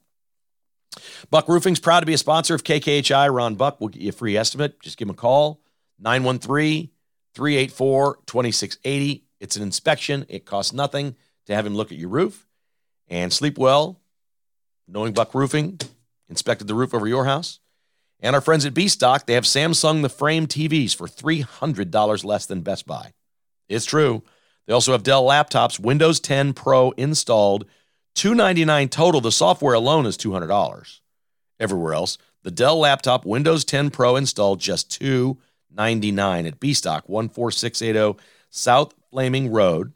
[1.29, 3.33] Buck Roofing's proud to be a sponsor of KKHI.
[3.33, 4.81] Ron Buck will get you a free estimate.
[4.81, 5.61] Just give him a call
[5.99, 6.89] 913
[7.33, 9.23] 384 2680.
[9.39, 11.15] It's an inspection, it costs nothing
[11.45, 12.47] to have him look at your roof
[13.07, 13.99] and sleep well.
[14.87, 15.79] Knowing Buck Roofing
[16.29, 17.59] inspected the roof over your house.
[18.19, 22.45] And our friends at B Stock, they have Samsung the Frame TVs for $300 less
[22.47, 23.13] than Best Buy.
[23.69, 24.23] It's true.
[24.67, 27.65] They also have Dell laptops, Windows 10 Pro installed,
[28.15, 29.21] 299 total.
[29.21, 30.99] The software alone is $200.
[31.59, 38.21] Everywhere else, the Dell laptop, Windows 10 Pro installed, just 299 at B Stock, 14680
[38.49, 39.93] South Flaming Road,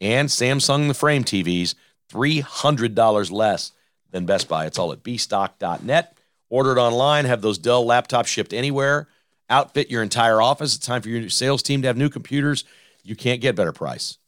[0.00, 1.74] and Samsung the Frame TVs,
[2.10, 3.72] $300 less
[4.10, 4.66] than Best Buy.
[4.66, 6.16] It's all at bstock.net.
[6.50, 9.06] Order it online, have those Dell laptops shipped anywhere,
[9.50, 10.74] outfit your entire office.
[10.74, 12.64] It's time for your sales team to have new computers.
[13.02, 14.18] You can't get a better price.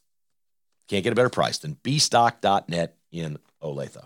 [0.88, 4.04] Can't get a better price than bstock.net in Olathe.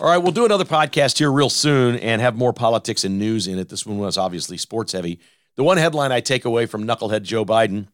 [0.00, 3.46] All right, we'll do another podcast here real soon and have more politics and news
[3.46, 3.68] in it.
[3.68, 5.20] This one was obviously sports heavy.
[5.56, 7.88] The one headline I take away from knucklehead Joe Biden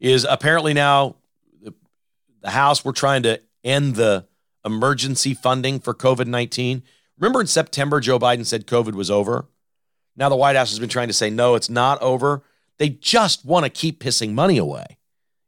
[0.00, 1.16] is apparently now
[2.40, 4.26] the House, we're trying to end the
[4.64, 6.82] emergency funding for COVID 19.
[7.18, 9.46] Remember in September, Joe Biden said COVID was over?
[10.16, 12.42] Now the White House has been trying to say, no, it's not over.
[12.82, 14.98] They just want to keep pissing money away.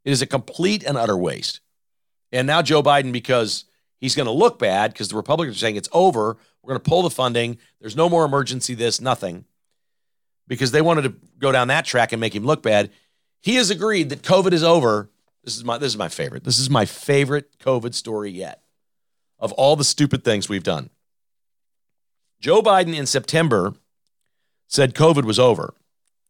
[0.05, 1.59] It is a complete and utter waste.
[2.31, 3.65] And now Joe Biden, because
[3.99, 6.89] he's going to look bad, because the Republicans are saying it's over, we're going to
[6.89, 7.59] pull the funding.
[7.81, 9.47] There's no more emergency, this, nothing.
[10.47, 12.93] Because they wanted to go down that track and make him look bad.
[13.41, 15.11] He has agreed that COVID is over
[15.43, 16.45] this is my this is my favorite.
[16.45, 18.63] This is my favorite COVID story yet.
[19.41, 20.89] Of all the stupid things we've done.
[22.39, 23.75] Joe Biden in September
[24.69, 25.75] said COVID was over.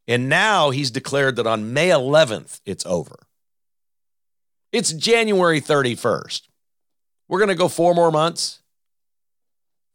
[0.07, 3.27] And now he's declared that on May 11th it's over.
[4.73, 6.43] It's January 31st.
[7.29, 8.61] We're going to go 4 more months.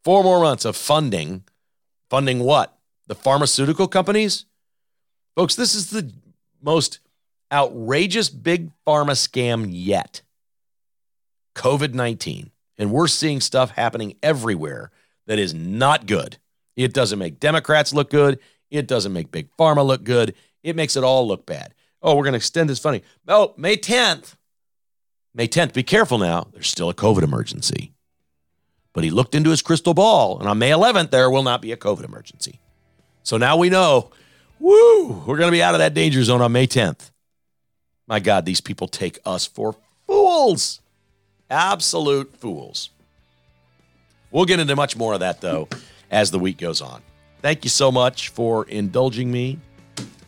[0.04, 1.44] 4 more months of funding.
[2.08, 2.76] Funding what?
[3.06, 4.46] The pharmaceutical companies?
[5.36, 6.12] Folks, this is the
[6.60, 6.98] most
[7.52, 10.22] outrageous big pharma scam yet
[11.54, 12.50] COVID 19.
[12.78, 14.90] And we're seeing stuff happening everywhere
[15.26, 16.38] that is not good.
[16.76, 18.38] It doesn't make Democrats look good.
[18.70, 20.34] It doesn't make big pharma look good.
[20.62, 21.74] It makes it all look bad.
[22.02, 23.02] Oh, we're going to extend this funding.
[23.28, 24.36] Oh, May 10th.
[25.34, 25.74] May 10th.
[25.74, 26.48] Be careful now.
[26.52, 27.92] There's still a COVID emergency.
[28.92, 31.72] But he looked into his crystal ball, and on May 11th, there will not be
[31.72, 32.60] a COVID emergency.
[33.22, 34.10] So now we know,
[34.58, 37.10] woo, we're going to be out of that danger zone on May 10th.
[38.08, 40.80] My God, these people take us for fools.
[41.48, 42.90] Absolute fools.
[44.32, 45.68] We'll get into much more of that, though,
[46.10, 47.02] as the week goes on.
[47.42, 49.58] Thank you so much for indulging me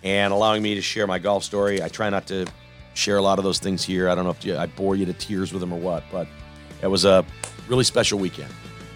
[0.02, 1.82] and allowing me to share my golf story.
[1.82, 2.46] I try not to
[2.94, 4.08] share a lot of those things here.
[4.08, 6.26] I don't know if I bore you to tears with them or what, but
[6.80, 7.24] it was a
[7.68, 8.52] really special weekend.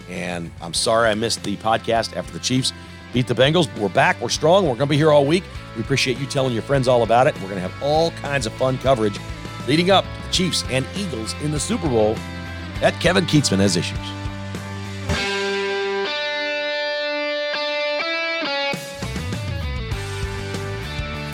[0.09, 2.73] And I'm sorry I missed the podcast after the Chiefs
[3.13, 3.73] beat the Bengals.
[3.79, 4.19] We're back.
[4.19, 4.63] We're strong.
[4.63, 5.43] We're going to be here all week.
[5.75, 7.35] We appreciate you telling your friends all about it.
[7.35, 9.19] We're going to have all kinds of fun coverage
[9.67, 12.15] leading up to the Chiefs and Eagles in the Super Bowl.
[12.79, 14.16] That Kevin Kietzman has issues.